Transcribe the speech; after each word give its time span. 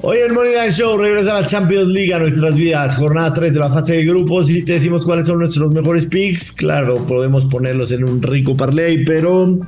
Hoy 0.00 0.18
el 0.18 0.32
Moneyline 0.32 0.70
Show 0.70 0.96
regresa 0.96 1.36
a 1.36 1.40
la 1.40 1.46
Champions 1.46 1.90
League 1.90 2.14
a 2.14 2.20
nuestras 2.20 2.54
vidas. 2.54 2.94
Jornada 2.96 3.34
3 3.34 3.52
de 3.52 3.58
la 3.58 3.68
fase 3.68 3.94
de 3.94 4.04
grupos 4.04 4.48
y 4.48 4.62
te 4.62 4.74
decimos 4.74 5.04
cuáles 5.04 5.26
son 5.26 5.40
nuestros 5.40 5.72
mejores 5.74 6.06
picks. 6.06 6.52
Claro, 6.52 7.04
podemos 7.04 7.46
ponerlos 7.46 7.90
en 7.90 8.08
un 8.08 8.22
rico 8.22 8.56
parlay, 8.56 9.04
pero 9.04 9.58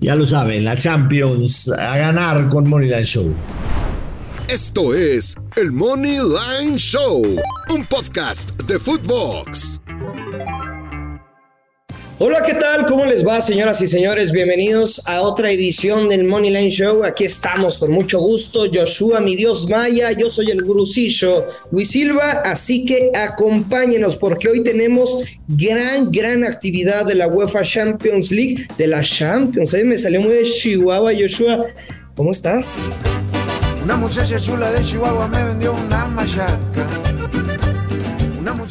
ya 0.00 0.14
lo 0.14 0.24
saben, 0.24 0.64
la 0.64 0.74
Champions 0.74 1.70
a 1.70 1.98
ganar 1.98 2.48
con 2.48 2.68
Moneyline 2.68 3.04
Show. 3.04 3.34
Esto 4.48 4.94
es 4.94 5.34
el 5.56 5.70
Moneyline 5.72 6.76
Show, 6.76 7.22
un 7.68 7.84
podcast 7.84 8.58
de 8.62 8.78
Footbox. 8.78 9.83
Hola, 12.16 12.44
¿qué 12.46 12.54
tal? 12.54 12.86
¿Cómo 12.86 13.04
les 13.04 13.26
va, 13.26 13.40
señoras 13.40 13.80
y 13.80 13.88
señores? 13.88 14.30
Bienvenidos 14.30 15.02
a 15.08 15.20
otra 15.22 15.50
edición 15.50 16.08
del 16.08 16.22
Moneyline 16.22 16.70
Show. 16.70 17.04
Aquí 17.04 17.24
estamos 17.24 17.76
con 17.76 17.90
mucho 17.90 18.20
gusto. 18.20 18.66
Joshua, 18.72 19.20
mi 19.20 19.34
Dios 19.34 19.68
Maya, 19.68 20.12
yo 20.12 20.30
soy 20.30 20.52
el 20.52 20.62
gurucillo 20.62 21.48
Luis 21.72 21.90
Silva, 21.90 22.42
así 22.44 22.84
que 22.84 23.10
acompáñenos 23.12 24.14
porque 24.14 24.48
hoy 24.48 24.62
tenemos 24.62 25.24
gran, 25.48 26.12
gran 26.12 26.44
actividad 26.44 27.04
de 27.04 27.16
la 27.16 27.26
UEFA 27.26 27.62
Champions 27.62 28.30
League, 28.30 28.68
de 28.78 28.86
la 28.86 29.02
Champions. 29.02 29.74
Ahí 29.74 29.82
me 29.82 29.98
salió 29.98 30.20
muy 30.20 30.34
de 30.34 30.44
Chihuahua, 30.44 31.10
Joshua. 31.20 31.66
¿Cómo 32.14 32.30
estás? 32.30 32.90
Una 33.82 33.96
muchacha 33.96 34.38
chula 34.38 34.70
de 34.70 34.84
Chihuahua 34.84 35.26
me 35.26 35.42
vendió 35.42 35.74
una 35.74 36.06
machaca. 36.06 37.03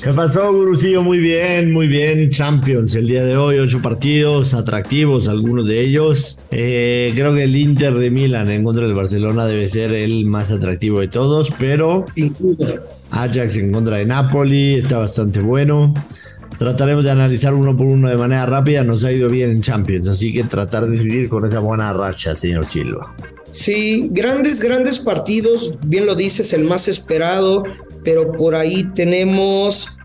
¿Qué 0.03 0.11
pasó, 0.11 0.51
Gurusillo? 0.51 1.01
Muy 1.01 1.19
bien, 1.19 1.71
muy 1.71 1.87
bien. 1.87 2.29
Champions 2.29 2.93
el 2.95 3.07
día 3.07 3.23
de 3.23 3.37
hoy, 3.37 3.59
ocho 3.59 3.81
partidos 3.81 4.53
atractivos, 4.53 5.29
algunos 5.29 5.65
de 5.65 5.79
ellos. 5.79 6.41
Eh, 6.51 7.13
creo 7.15 7.33
que 7.33 7.43
el 7.43 7.55
Inter 7.55 7.93
de 7.93 8.11
Milán 8.11 8.51
en 8.51 8.65
contra 8.65 8.85
del 8.85 8.95
Barcelona 8.95 9.45
debe 9.45 9.69
ser 9.69 9.93
el 9.93 10.25
más 10.25 10.51
atractivo 10.51 10.99
de 10.99 11.07
todos, 11.07 11.53
pero 11.57 12.03
Ajax 13.11 13.55
en 13.55 13.71
contra 13.71 13.95
de 13.95 14.05
Napoli 14.05 14.73
está 14.73 14.97
bastante 14.97 15.39
bueno. 15.39 15.93
Trataremos 16.59 17.05
de 17.05 17.11
analizar 17.11 17.53
uno 17.53 17.77
por 17.77 17.87
uno 17.87 18.09
de 18.09 18.17
manera 18.17 18.45
rápida. 18.45 18.83
Nos 18.83 19.05
ha 19.05 19.11
ido 19.13 19.29
bien 19.29 19.51
en 19.51 19.61
Champions, 19.61 20.07
así 20.07 20.33
que 20.33 20.43
tratar 20.43 20.85
de 20.85 20.97
seguir 20.97 21.29
con 21.29 21.45
esa 21.45 21.59
buena 21.59 21.93
racha, 21.93 22.35
señor 22.35 22.65
Silva. 22.65 23.15
Sí, 23.51 24.09
grandes, 24.11 24.59
grandes 24.59 24.99
partidos, 24.99 25.75
bien 25.85 26.07
lo 26.07 26.15
dices, 26.15 26.51
el 26.51 26.65
más 26.65 26.89
esperado, 26.89 27.63
pero 28.03 28.31
por 28.31 28.55
ahí 28.55 28.85
tenemos 28.95 29.97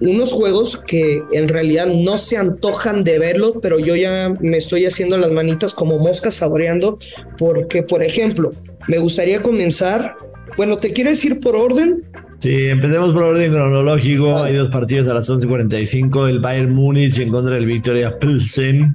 unos 0.00 0.32
juegos 0.32 0.76
que 0.76 1.22
en 1.32 1.48
realidad 1.48 1.86
no 1.86 2.18
se 2.18 2.36
antojan 2.36 3.04
de 3.04 3.18
verlos, 3.18 3.56
pero 3.62 3.78
yo 3.78 3.96
ya 3.96 4.32
me 4.40 4.56
estoy 4.56 4.86
haciendo 4.86 5.16
las 5.18 5.32
manitas 5.32 5.72
como 5.72 5.98
moscas 5.98 6.34
saboreando, 6.34 6.98
porque 7.38 7.82
por 7.82 8.02
ejemplo, 8.02 8.50
me 8.88 8.98
gustaría 8.98 9.42
comenzar, 9.42 10.16
bueno, 10.56 10.78
¿te 10.78 10.92
quiero 10.92 11.10
decir 11.10 11.40
por 11.40 11.56
orden? 11.56 12.02
Sí, 12.40 12.66
empecemos 12.66 13.12
por 13.12 13.22
orden 13.22 13.52
cronológico. 13.52 14.42
Hay 14.42 14.54
dos 14.54 14.70
partidos 14.70 15.08
a 15.08 15.14
las 15.14 15.30
11.45. 15.30 16.28
El 16.28 16.40
Bayern 16.40 16.72
Múnich 16.72 17.18
en 17.18 17.30
contra 17.30 17.54
del 17.54 17.64
Victoria 17.64 18.18
Pilsen 18.18 18.94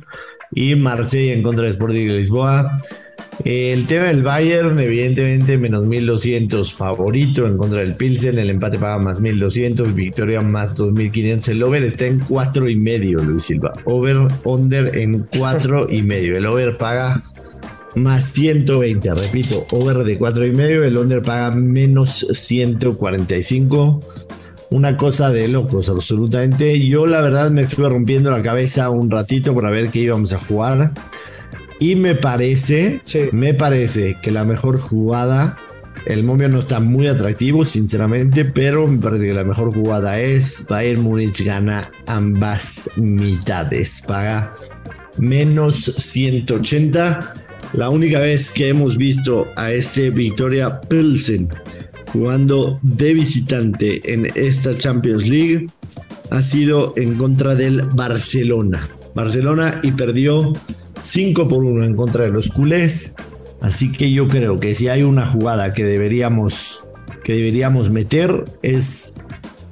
y 0.53 0.75
Marsella 0.75 1.33
en 1.33 1.41
contra 1.41 1.63
del 1.63 1.71
Sporting 1.71 2.07
de 2.07 2.17
Lisboa. 2.19 2.79
El 3.45 3.87
tema 3.87 4.05
del 4.05 4.21
Bayern, 4.21 4.79
evidentemente, 4.79 5.57
menos 5.57 5.85
1200 5.85 6.73
favorito 6.73 7.47
en 7.47 7.57
contra 7.57 7.81
del 7.81 7.95
Pilsen. 7.95 8.37
El 8.37 8.49
empate 8.49 8.77
paga 8.77 8.97
más 8.99 9.21
1200, 9.21 9.95
victoria 9.95 10.41
más 10.41 10.75
2500. 10.75 11.47
El 11.47 11.63
over 11.63 11.83
está 11.83 12.05
en 12.05 12.19
4 12.19 12.69
y 12.69 12.75
medio, 12.75 13.23
Luis 13.23 13.45
Silva. 13.45 13.71
Over, 13.85 14.27
under 14.43 14.95
en 14.97 15.25
4 15.37 15.89
y 15.89 16.01
medio. 16.01 16.37
El 16.37 16.45
over 16.45 16.77
paga 16.77 17.23
más 17.95 18.31
120. 18.33 19.13
Repito, 19.13 19.65
over 19.71 20.03
de 20.03 20.17
4 20.17 20.45
y 20.45 20.51
medio. 20.51 20.83
El 20.83 20.97
under 20.97 21.21
paga 21.21 21.51
menos 21.55 22.27
145 22.33 24.01
una 24.71 24.97
cosa 24.97 25.31
de 25.31 25.47
locos, 25.47 25.89
absolutamente. 25.89 26.85
Yo 26.85 27.07
la 27.07 27.21
verdad 27.21 27.49
me 27.49 27.63
estuve 27.63 27.89
rompiendo 27.89 28.29
la 28.29 28.43
cabeza 28.43 28.89
un 28.89 29.09
ratito 29.09 29.55
para 29.55 29.71
ver 29.71 29.89
qué 29.89 29.99
íbamos 29.99 30.31
a 30.33 30.37
jugar. 30.37 30.91
Y 31.79 31.95
me 31.95 32.15
parece, 32.15 33.01
me 33.31 33.53
parece 33.53 34.17
que 34.21 34.31
la 34.31 34.43
mejor 34.43 34.79
jugada, 34.79 35.57
el 36.05 36.23
momio 36.23 36.49
no 36.49 36.59
está 36.59 36.81
muy 36.81 37.07
atractivo, 37.07 37.65
sinceramente, 37.65 38.43
pero 38.43 38.85
me 38.87 38.99
parece 38.99 39.27
que 39.27 39.33
la 39.33 39.45
mejor 39.45 39.73
jugada 39.73 40.19
es 40.19 40.65
Bayern 40.69 41.01
Múnich 41.01 41.41
gana 41.43 41.89
ambas 42.05 42.89
mitades, 42.97 44.03
paga 44.05 44.53
menos 45.17 45.83
180. 45.97 47.33
La 47.73 47.89
única 47.89 48.19
vez 48.19 48.51
que 48.51 48.69
hemos 48.69 48.97
visto 48.97 49.47
a 49.55 49.71
este 49.71 50.09
Victoria 50.09 50.81
Pilsen 50.81 51.49
jugando 52.11 52.79
de 52.81 53.13
visitante 53.13 54.13
en 54.13 54.29
esta 54.35 54.75
Champions 54.75 55.27
League 55.27 55.67
ha 56.31 56.41
sido 56.41 56.93
en 56.97 57.15
contra 57.15 57.55
del 57.55 57.83
Barcelona. 57.93 58.89
Barcelona 59.13 59.79
y 59.83 59.91
perdió 59.91 60.53
5 61.01 61.47
por 61.47 61.63
1 61.63 61.85
en 61.85 61.95
contra 61.95 62.23
de 62.25 62.29
los 62.29 62.49
culés. 62.49 63.15
Así 63.61 63.91
que 63.91 64.11
yo 64.11 64.27
creo 64.27 64.57
que 64.57 64.75
si 64.75 64.87
hay 64.87 65.03
una 65.03 65.25
jugada 65.25 65.73
que 65.73 65.83
deberíamos, 65.83 66.83
que 67.23 67.33
deberíamos 67.33 67.89
meter 67.89 68.45
es 68.61 69.15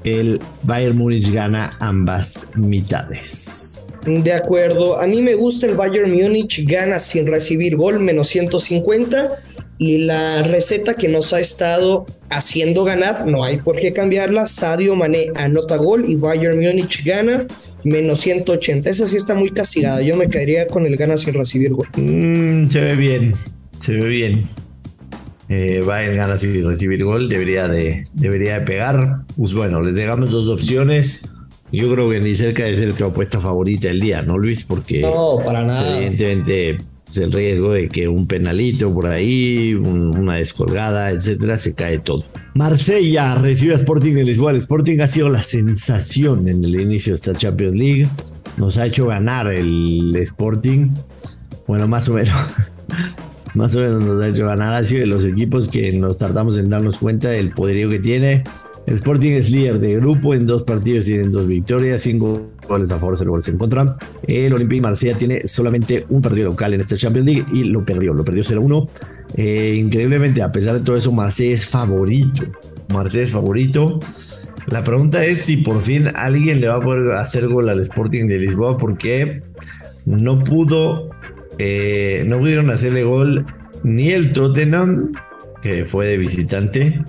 el 0.04 0.40
Bayern 0.64 0.98
Múnich 0.98 1.32
gana 1.32 1.76
ambas 1.80 2.48
mitades. 2.56 3.90
De 4.06 4.34
acuerdo, 4.34 5.00
a 5.00 5.08
mí 5.08 5.22
me 5.22 5.36
gusta 5.36 5.68
el 5.68 5.76
Bayern 5.76 6.12
Múnich 6.12 6.66
gana 6.66 7.00
sin 7.00 7.28
recibir 7.28 7.76
gol 7.76 8.00
menos 8.00 8.28
150 8.28 9.30
y 9.78 10.00
la 10.00 10.44
receta 10.44 10.96
que 10.96 11.08
nos 11.08 11.34
ha 11.34 11.40
estado 11.40 12.06
haciendo 12.30 12.84
ganar, 12.84 13.28
no 13.28 13.44
hay 13.44 13.58
por 13.58 13.78
qué 13.80 13.94
cambiarla. 13.94 14.48
Sadio 14.48 14.96
Mané 14.96 15.28
anota 15.36 15.78
gol 15.78 16.06
y 16.08 16.16
Bayern 16.16 16.60
Múnich 16.60 17.04
gana 17.06 17.46
menos 17.84 18.20
180. 18.22 18.90
Esa 18.90 19.08
sí 19.08 19.18
está 19.18 19.36
muy 19.36 19.52
castigada. 19.52 20.02
Yo 20.02 20.16
me 20.16 20.30
caería 20.30 20.68
con 20.68 20.86
el 20.86 20.98
gana 20.98 21.18
sin 21.18 21.34
recibir 21.34 21.74
gol. 21.74 21.88
Mm, 21.96 22.70
se 22.70 22.82
ve 22.82 22.96
bien, 22.96 23.34
se 23.80 23.94
ve 23.94 24.08
bien. 24.08 24.44
Eh, 25.50 25.82
Bayern 25.86 26.18
gana 26.18 26.38
sin 26.38 26.66
recibir 26.66 27.04
gol, 27.06 27.30
debería 27.30 27.68
de, 27.68 28.06
debería 28.14 28.60
de 28.60 28.66
pegar. 28.66 29.22
Pues 29.38 29.54
bueno, 29.54 29.82
les 29.82 29.96
dejamos 29.96 30.32
dos 30.32 30.48
opciones. 30.48 31.30
Yo 31.72 31.92
creo 31.94 32.10
que 32.10 32.20
ni 32.20 32.34
cerca 32.34 32.64
de 32.64 32.76
ser 32.76 32.94
tu 32.94 33.06
apuesta 33.06 33.40
favorita 33.40 33.90
del 33.90 34.00
día, 34.00 34.22
¿no, 34.22 34.38
Luis? 34.38 34.64
Porque 34.64 35.02
no, 35.02 35.38
para 35.44 35.64
nada. 35.64 35.98
evidentemente 35.98 36.78
el 37.16 37.32
riesgo 37.32 37.72
de 37.72 37.88
que 37.88 38.08
un 38.08 38.28
penalito 38.28 38.94
por 38.94 39.08
ahí, 39.08 39.74
una 39.74 40.36
descolgada, 40.36 41.12
etcétera, 41.12 41.58
se 41.58 41.74
cae 41.74 42.00
todo. 42.00 42.26
Marsella 42.54 43.36
recibe 43.36 43.74
a 43.74 43.78
Sporting 43.78 44.14
de 44.14 44.24
Lisboa. 44.24 44.52
El 44.52 44.58
Sporting 44.58 45.00
ha 45.00 45.08
sido 45.08 45.30
la 45.30 45.42
sensación 45.42 46.50
en 46.50 46.66
el 46.66 46.80
inicio 46.80 47.12
de 47.12 47.16
esta 47.16 47.34
Champions 47.34 47.78
League. 47.78 48.10
Nos 48.58 48.78
ha 48.78 48.86
hecho 48.86 49.08
ganar 49.08 49.48
el 49.48 50.16
Sporting. 50.18 50.90
Bueno, 51.68 51.88
más 51.88 52.10
o 52.10 52.14
menos. 52.16 52.36
más 53.54 53.76
o 53.76 53.80
menos 53.80 54.04
nos 54.04 54.22
ha 54.22 54.28
hecho 54.28 54.46
ganar. 54.46 54.74
Ha 54.74 54.84
sido 54.84 55.02
de 55.02 55.08
los 55.08 55.24
equipos 55.24 55.70
que 55.70 55.94
nos 55.94 56.18
tardamos 56.18 56.58
en 56.58 56.70
darnos 56.70 56.98
cuenta 56.98 57.30
del 57.30 57.52
poderío 57.52 57.90
que 57.90 58.00
tiene. 58.00 58.44
Sporting 58.88 59.32
es 59.32 59.52
líder 59.52 59.80
de 59.80 59.98
grupo, 59.98 60.34
en 60.34 60.48
dos 60.48 60.64
partidos 60.64 61.06
tienen 61.06 61.30
dos 61.30 61.46
victorias, 61.46 62.02
cinco 62.02 62.52
goles 62.70 62.90
a 62.92 62.98
favor, 62.98 63.18
cero 63.18 63.32
goles 63.32 63.50
en 63.50 63.58
contra. 63.58 63.98
El 64.26 64.54
Olympique 64.54 64.82
Marsella 64.82 65.18
tiene 65.18 65.46
solamente 65.46 66.06
un 66.10 66.22
partido 66.22 66.46
local 66.46 66.74
en 66.74 66.80
esta 66.80 66.96
Champions 66.96 67.26
League 67.26 67.46
y 67.52 67.66
lo 67.66 67.84
perdió, 67.84 68.14
lo 68.14 68.24
perdió 68.24 68.44
0-1. 68.44 68.88
Eh, 69.36 69.76
increíblemente, 69.78 70.42
a 70.42 70.54
pesar 70.54 70.76
de 70.76 70.80
todo 70.80 70.96
eso, 70.96 71.12
Marsella 71.12 71.54
es 71.54 71.66
favorito. 71.66 72.46
Marsella 72.88 73.26
es 73.26 73.32
favorito. 73.32 74.00
La 74.68 74.86
pregunta 74.86 75.24
es 75.26 75.42
si 75.42 75.58
por 75.58 75.82
fin 75.82 76.08
alguien 76.16 76.62
le 76.62 76.70
va 76.70 76.76
a 76.76 76.82
poder 76.82 77.12
hacer 77.14 77.48
gol 77.48 77.68
al 77.68 77.82
Sporting 77.82 78.28
de 78.28 78.40
Lisboa 78.40 78.78
porque 78.78 79.42
no 80.06 80.40
pudo, 80.40 81.10
eh, 81.58 82.24
no 82.26 82.40
pudieron 82.40 82.70
hacerle 82.70 83.04
gol 83.04 83.46
ni 83.84 84.12
el 84.12 84.32
Tottenham, 84.32 85.12
que 85.62 85.84
fue 85.84 86.08
de 86.08 86.18
visitante, 86.18 87.02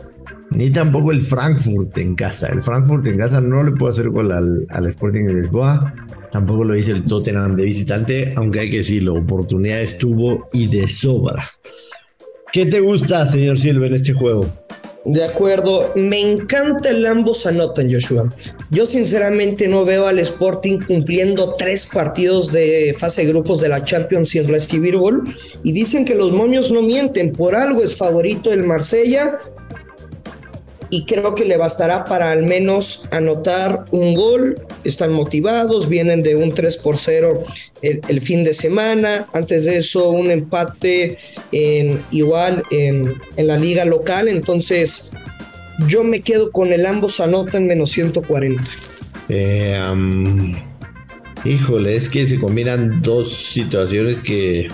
ni 0.50 0.70
tampoco 0.70 1.12
el 1.12 1.22
Frankfurt 1.22 1.96
en 1.99 2.14
casa. 2.14 2.49
El 2.49 2.62
Frankfurt 2.62 3.06
en 3.06 3.19
casa 3.19 3.40
no 3.40 3.62
le 3.62 3.72
puede 3.72 3.93
hacer 3.93 4.08
gol 4.11 4.32
al, 4.32 4.67
al 4.70 4.87
Sporting 4.87 5.25
de 5.25 5.34
Lisboa. 5.34 5.94
Tampoco 6.32 6.64
lo 6.64 6.76
hizo 6.76 6.93
el 6.93 7.05
Tottenham 7.05 7.56
de 7.56 7.64
visitante, 7.64 8.34
aunque 8.37 8.61
hay 8.61 8.70
que 8.70 8.78
decirlo, 8.78 9.14
oportunidad 9.14 9.81
estuvo 9.81 10.49
y 10.52 10.67
de 10.67 10.88
sobra. 10.88 11.49
¿Qué 12.52 12.67
te 12.67 12.81
gusta, 12.81 13.26
señor 13.26 13.58
Silva, 13.58 13.87
en 13.87 13.94
este 13.94 14.12
juego? 14.12 14.46
De 15.05 15.25
acuerdo, 15.25 15.93
me 15.94 16.20
encanta 16.20 16.90
el 16.90 17.06
ambos 17.06 17.46
anotan, 17.46 17.90
Joshua. 17.90 18.28
Yo 18.70 18.84
sinceramente 18.84 19.67
no 19.67 19.84
veo 19.84 20.06
al 20.06 20.19
Sporting 20.19 20.81
cumpliendo 20.87 21.55
tres 21.56 21.87
partidos 21.87 22.52
de 22.52 22.94
fase 22.99 23.22
de 23.22 23.28
grupos 23.28 23.61
de 23.61 23.69
la 23.69 23.84
Champions 23.84 24.31
sin 24.31 24.46
recibir 24.49 24.99
gol. 24.99 25.34
Y 25.62 25.72
dicen 25.72 26.05
que 26.05 26.14
los 26.14 26.32
moños 26.32 26.70
no 26.70 26.82
mienten, 26.82 27.32
por 27.32 27.55
algo 27.55 27.82
es 27.82 27.96
favorito 27.96 28.52
el 28.52 28.64
Marsella 28.64 29.38
y 30.90 31.05
creo 31.05 31.35
que 31.35 31.44
le 31.44 31.56
bastará 31.56 32.05
para 32.05 32.31
al 32.31 32.44
menos 32.44 33.08
anotar 33.11 33.85
un 33.90 34.14
gol. 34.14 34.58
Están 34.85 35.12
motivados, 35.12 35.88
vienen 35.88 36.23
de 36.23 36.37
un 36.37 36.55
3 36.55 36.76
por 36.79 36.99
0 36.99 37.44
el, 37.82 38.20
fin 38.20 38.44
de 38.44 38.55
semana. 38.55 39.26
Antes 39.32 39.64
de 39.64 39.79
eso, 39.79 40.11
un 40.11 40.31
empate 40.31 41.19
en, 41.52 42.02
igual 42.11 42.62
en, 42.70 43.14
en 43.37 43.46
la 43.46 43.58
liga 43.58 43.85
local. 43.85 44.29
Entonces, 44.29 45.12
yo 45.87 46.05
me 46.05 46.20
quedo 46.20 46.50
con 46.50 46.73
el 46.73 46.87
ambos 46.87 47.20
anotan 47.20 47.67
menos 47.67 47.91
140. 47.91 48.62
Eh, 49.29 49.79
híjole, 51.44 51.96
es 51.96 52.08
que 52.08 52.26
se 52.26 52.38
combinan 52.38 53.02
dos 53.02 53.32
situaciones 53.52 54.19
que, 54.19 54.69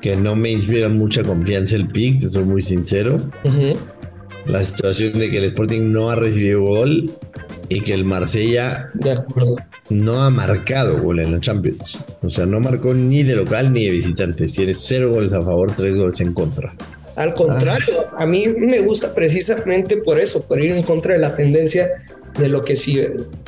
que 0.00 0.16
no 0.16 0.34
me 0.34 0.50
inspiran 0.50 0.94
mucha 0.94 1.22
confianza 1.22 1.76
el 1.76 1.88
pick, 1.88 2.28
soy 2.30 2.44
muy 2.44 2.62
sincero. 2.62 3.18
La 4.50 4.64
situación 4.64 5.16
de 5.16 5.30
que 5.30 5.38
el 5.38 5.44
Sporting 5.44 5.92
no 5.92 6.10
ha 6.10 6.16
recibido 6.16 6.62
gol 6.62 7.08
y 7.68 7.82
que 7.82 7.94
el 7.94 8.04
Marsella 8.04 8.88
no 9.90 10.22
ha 10.22 10.30
marcado 10.30 11.00
gol 11.00 11.20
en 11.20 11.32
la 11.32 11.40
Champions. 11.40 11.96
O 12.22 12.30
sea, 12.30 12.46
no 12.46 12.58
marcó 12.58 12.92
ni 12.92 13.22
de 13.22 13.36
local 13.36 13.72
ni 13.72 13.84
de 13.84 13.90
visitantes. 13.90 14.54
Tiene 14.54 14.74
cero 14.74 15.10
goles 15.12 15.32
a 15.34 15.42
favor, 15.42 15.72
tres 15.76 15.96
goles 15.96 16.20
en 16.20 16.34
contra. 16.34 16.74
Al 17.14 17.32
contrario, 17.34 18.06
a 18.16 18.26
mí 18.26 18.48
me 18.48 18.80
gusta 18.80 19.14
precisamente 19.14 19.98
por 19.98 20.18
eso, 20.18 20.46
por 20.48 20.60
ir 20.60 20.72
en 20.72 20.82
contra 20.82 21.12
de 21.12 21.20
la 21.20 21.36
tendencia 21.36 21.88
de 22.36 22.48
lo 22.48 22.62
que 22.62 22.74
sí, 22.74 22.98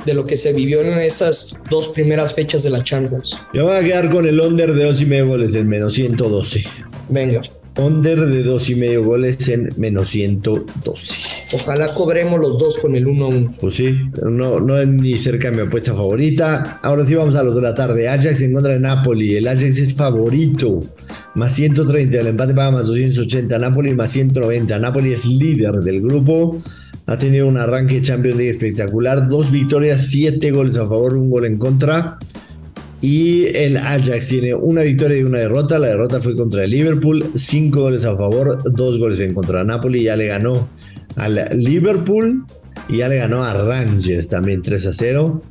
de 0.07 0.15
lo 0.15 0.25
que 0.25 0.37
se 0.37 0.53
vivió 0.53 0.83
en 0.83 1.01
esas 1.01 1.57
dos 1.69 1.89
primeras 1.89 2.33
fechas 2.33 2.63
de 2.63 2.71
la 2.71 2.85
Champions. 2.85 3.37
Yo 3.53 3.65
voy 3.65 3.77
a 3.77 3.83
quedar 3.83 4.09
con 4.09 4.25
el 4.25 4.39
under 4.39 4.73
de 4.73 4.85
dos 4.85 5.01
y 5.03 5.07
medio 5.07 5.27
goles 5.27 5.53
en 5.57 5.69
menos 5.69 5.95
112. 5.95 6.65
Venga. 7.09 7.43
Under 7.77 8.27
de 8.27 8.43
dos 8.43 8.69
y 8.69 8.75
medio 8.75 9.05
goles 9.05 9.49
en 9.49 9.71
menos 9.77 10.09
112. 10.11 11.33
Ojalá 11.55 11.89
cobremos 11.89 12.39
los 12.39 12.59
dos 12.59 12.79
con 12.79 12.95
el 12.97 13.07
1-1. 13.07 13.57
Pues 13.59 13.77
sí, 13.77 13.99
no, 14.23 14.61
no 14.61 14.79
es 14.79 14.89
ni 14.89 15.19
cerca 15.19 15.51
de 15.51 15.57
mi 15.57 15.63
apuesta 15.63 15.95
favorita. 15.95 16.81
Ahora 16.83 17.07
sí 17.07 17.15
vamos 17.15 17.35
a 17.35 17.43
los 17.43 17.55
de 17.55 17.63
la 17.63 17.75
tarde. 17.75 18.09
Ajax 18.09 18.41
en 18.43 18.53
contra 18.53 18.73
de 18.73 18.81
Napoli. 18.81 19.37
El 19.37 19.49
Ajax 19.49 19.79
es 19.79 19.95
favorito. 19.95 20.81
Más 21.35 21.55
130. 21.55 22.21
El 22.21 22.27
empate 22.27 22.55
paga 22.55 22.73
más 22.73 22.87
280. 22.87 23.59
Napoli 23.59 23.95
más 23.95 24.13
190. 24.13 24.79
Napoli 24.79 25.13
es 25.13 25.25
líder 25.25 25.77
del 25.77 26.03
grupo. 26.03 26.63
Ha 27.07 27.19
tenido 27.19 27.47
un 27.47 27.59
arranque 27.59 27.97
de 27.97 28.03
Champions 28.03 28.37
League 28.37 28.51
espectacular. 28.51 29.29
Dos 29.29 29.51
victorias, 29.51 30.07
siete 30.09 30.51
goles 30.51 30.77
a 30.77 30.83
favor, 30.87 31.17
un 31.17 31.31
gol 31.31 31.47
en 31.47 31.59
contra. 31.59 32.19
Y 33.03 33.47
el 33.57 33.77
Ajax 33.77 34.29
tiene 34.29 34.55
una 34.55 34.83
victoria 34.83 35.19
y 35.19 35.23
una 35.25 35.41
derrota. 35.41 35.79
La 35.81 35.89
derrota 35.89 36.21
fue 36.21 36.37
contra 36.37 36.63
el 36.65 36.71
Liverpool. 36.71 37.25
Cinco 37.35 37.81
goles 37.81 38.05
a 38.05 38.17
favor, 38.17 38.59
dos 38.73 38.99
goles 39.01 39.21
en 39.21 39.35
contra. 39.35 39.65
Napoli 39.65 40.05
ya 40.05 40.17
le 40.17 40.29
ganó 40.29 40.69
al 41.17 41.49
Liverpool 41.53 42.45
y 42.89 42.99
ya 42.99 43.09
le 43.09 43.17
ganó 43.17 43.45
a 43.45 43.55
Rangers 43.55 44.29
también 44.29 44.63
3 44.63 44.87
a 44.87 44.93
0. 44.93 45.43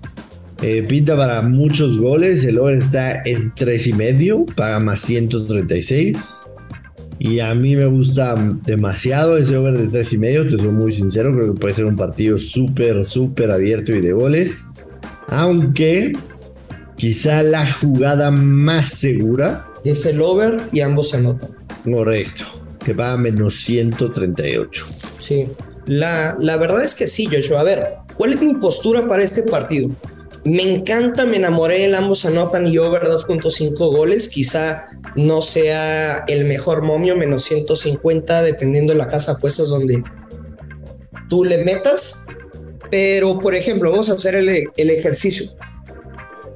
Eh, 0.62 0.86
pinta 0.88 1.18
para 1.18 1.42
muchos 1.42 1.98
goles. 2.00 2.46
El 2.46 2.58
over 2.58 2.78
está 2.78 3.22
en 3.26 3.54
3 3.54 3.88
y 3.88 3.94
medio. 3.94 4.46
Paga 4.56 4.80
más 4.80 5.02
136. 5.02 6.44
Y 7.20 7.40
a 7.40 7.54
mí 7.54 7.76
me 7.76 7.86
gusta 7.86 8.34
demasiado 8.66 9.38
ese 9.38 9.58
over 9.58 9.78
de 9.78 9.88
3 9.90 10.14
y 10.14 10.18
medio, 10.18 10.44
te 10.44 10.58
soy 10.58 10.70
muy 10.70 10.92
sincero, 10.92 11.32
creo 11.32 11.54
que 11.54 11.60
puede 11.60 11.76
ser 11.76 11.86
un 11.86 11.96
partido 11.96 12.40
súper, 12.40 13.06
súper 13.06 13.52
abierto 13.52 13.96
y 13.96 14.02
de 14.02 14.12
goles. 14.12 14.66
Aunque 15.28 16.14
quizá 17.02 17.42
la 17.42 17.66
jugada 17.66 18.30
más 18.30 18.90
segura 18.90 19.66
es 19.84 20.06
el 20.06 20.22
over 20.22 20.62
y 20.72 20.82
ambos 20.82 21.10
se 21.10 21.18
anotan. 21.18 21.50
Correcto, 21.84 22.44
que 22.86 22.94
paga 22.94 23.18
menos 23.18 23.56
138. 23.56 24.86
Sí, 25.18 25.48
la, 25.88 26.38
la 26.40 26.58
verdad 26.58 26.84
es 26.84 26.94
que 26.94 27.08
sí, 27.08 27.26
Joshua. 27.26 27.62
A 27.62 27.64
ver, 27.64 27.88
¿cuál 28.16 28.34
es 28.34 28.42
mi 28.42 28.54
postura 28.54 29.08
para 29.08 29.24
este 29.24 29.42
partido? 29.42 29.90
Me 30.46 30.62
encanta, 30.62 31.26
me 31.26 31.38
enamoré, 31.38 31.86
el 31.86 31.96
ambos 31.96 32.24
anotan 32.24 32.68
y 32.68 32.78
over 32.78 33.02
2.5 33.02 33.76
goles. 33.78 34.30
Quizá 34.30 34.88
no 35.16 35.42
sea 35.42 36.24
el 36.28 36.46
mejor 36.46 36.84
momio, 36.84 37.16
menos 37.16 37.46
150, 37.46 38.44
dependiendo 38.44 38.94
de 38.94 39.00
la 39.00 39.08
casa 39.08 39.32
apuestas 39.32 39.70
donde 39.70 40.04
tú 41.28 41.46
le 41.46 41.64
metas. 41.64 42.28
Pero, 42.92 43.40
por 43.40 43.56
ejemplo, 43.56 43.90
vamos 43.90 44.12
a 44.12 44.14
hacer 44.14 44.36
el, 44.36 44.68
el 44.78 44.90
ejercicio. 44.92 45.50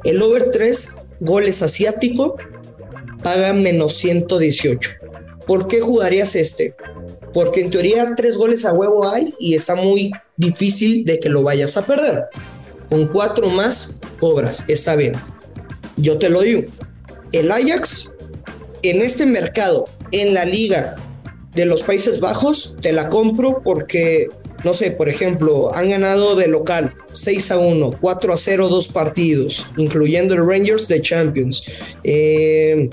El 0.06 0.22
over 0.22 0.52
3 0.52 0.88
goles 1.20 1.62
asiático 1.62 2.36
paga 3.24 3.54
menos 3.54 3.96
118. 3.98 4.92
¿Por 5.46 5.68
qué 5.68 5.82
jugarías 5.82 6.36
este? 6.36 6.76
Porque 7.34 7.62
en 7.62 7.70
teoría 7.70 8.14
tres 8.16 8.38
goles 8.38 8.66
a 8.66 8.74
huevo 8.74 9.08
hay 9.10 9.34
y 9.40 9.56
está 9.56 9.76
muy 9.76 10.12
difícil 10.38 11.06
de 11.06 11.20
que 11.20 11.30
lo 11.30 11.44
vayas 11.44 11.76
a 11.76 11.86
perder. 11.86 12.26
Con 12.90 13.08
cuatro 13.08 13.50
más 13.50 14.00
cobras, 14.20 14.64
está 14.68 14.96
bien. 14.96 15.14
Yo 15.98 16.18
te 16.18 16.30
lo 16.30 16.42
digo. 16.42 16.64
El 17.32 17.52
Ajax 17.52 18.14
en 18.84 19.02
este 19.02 19.26
mercado, 19.26 19.86
en 20.12 20.34
la 20.34 20.46
liga 20.46 20.96
de 21.54 21.66
los 21.66 21.84
Países 21.84 22.20
Bajos, 22.20 22.76
te 22.82 22.94
la 22.94 23.10
compro 23.10 23.62
porque, 23.64 24.30
no 24.66 24.74
sé, 24.74 24.90
por 24.90 25.08
ejemplo, 25.08 25.74
han 25.76 25.92
ganado 25.92 26.36
de 26.36 26.48
local 26.48 26.92
6 27.14 27.52
a 27.52 27.60
1, 27.60 27.92
4 28.02 28.34
a 28.34 28.38
0 28.38 28.68
dos 28.68 28.88
partidos, 28.88 29.68
incluyendo 29.78 30.34
el 30.34 30.46
Rangers 30.46 30.88
de 30.88 31.04
Champions, 31.04 31.64
5 31.64 31.72
eh, 32.04 32.90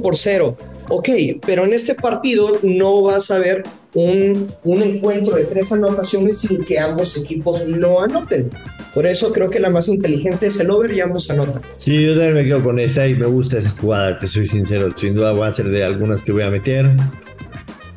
por 0.00 0.16
0. 0.16 0.56
Ok, 0.88 1.08
pero 1.44 1.64
en 1.64 1.72
este 1.72 1.96
partido 1.96 2.58
no 2.62 3.02
vas 3.02 3.30
a 3.32 3.38
ver 3.40 3.64
un, 3.94 4.46
un 4.62 4.82
encuentro 4.82 5.34
de 5.34 5.44
tres 5.44 5.72
anotaciones 5.72 6.38
sin 6.38 6.64
que 6.64 6.78
ambos 6.78 7.16
equipos 7.16 7.66
lo 7.66 8.00
anoten. 8.00 8.50
Por 8.92 9.06
eso 9.06 9.32
creo 9.32 9.50
que 9.50 9.58
la 9.58 9.70
más 9.70 9.88
inteligente 9.88 10.46
es 10.46 10.60
el 10.60 10.70
over 10.70 10.92
y 10.92 11.00
ambos 11.00 11.28
anotan. 11.28 11.62
Sí, 11.78 12.04
yo 12.04 12.12
también 12.12 12.34
me 12.34 12.44
quedo 12.44 12.62
con 12.62 12.78
esa 12.78 13.08
y 13.08 13.14
me 13.14 13.26
gusta 13.26 13.58
esa 13.58 13.70
jugada, 13.70 14.16
te 14.16 14.28
soy 14.28 14.46
sincero. 14.46 14.96
Sin 14.96 15.14
duda 15.14 15.32
voy 15.32 15.46
a 15.46 15.48
hacer 15.48 15.68
de 15.68 15.82
algunas 15.82 16.22
que 16.22 16.30
voy 16.30 16.44
a 16.44 16.50
meter. 16.50 16.86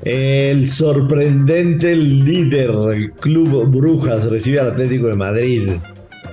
El 0.09 0.67
sorprendente 0.67 1.93
líder 1.93 2.71
del 2.71 3.11
Club 3.11 3.69
Brujas 3.69 4.29
recibe 4.29 4.57
al 4.57 4.67
Atlético 4.67 5.07
de 5.07 5.15
Madrid. 5.15 5.69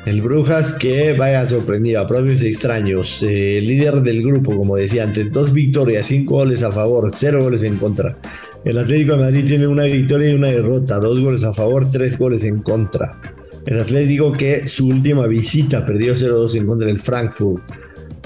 El 0.06 0.22
Brujas 0.22 0.74
que 0.74 1.12
vaya 1.14 1.40
a 1.40 1.48
sorprender 1.48 1.96
a 1.96 2.06
propios 2.06 2.40
extraños. 2.42 3.18
Eh, 3.22 3.60
líder 3.60 4.00
del 4.02 4.22
grupo, 4.22 4.56
como 4.56 4.76
decía 4.76 5.02
antes, 5.02 5.32
dos 5.32 5.52
victorias, 5.52 6.06
cinco 6.06 6.36
goles 6.36 6.62
a 6.62 6.70
favor, 6.70 7.10
cero 7.12 7.42
goles 7.42 7.64
en 7.64 7.76
contra. 7.78 8.16
El 8.64 8.78
Atlético 8.78 9.16
de 9.16 9.24
Madrid 9.24 9.44
tiene 9.44 9.66
una 9.66 9.82
victoria 9.82 10.30
y 10.30 10.34
una 10.34 10.52
derrota, 10.52 11.00
dos 11.00 11.20
goles 11.20 11.42
a 11.42 11.52
favor, 11.52 11.90
tres 11.90 12.16
goles 12.16 12.44
en 12.44 12.62
contra. 12.62 13.20
El 13.66 13.80
Atlético 13.80 14.32
que 14.34 14.68
su 14.68 14.86
última 14.86 15.26
visita 15.26 15.84
perdió 15.84 16.14
0-2 16.14 16.54
en 16.54 16.66
contra 16.68 16.86
del 16.86 17.00
Frankfurt. 17.00 17.64